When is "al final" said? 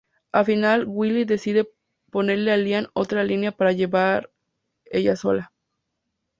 0.31-0.85